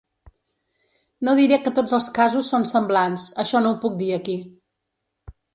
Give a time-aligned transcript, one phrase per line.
[1.27, 4.39] No diré que tots els casos són semblants, això no ho puc dir aquí.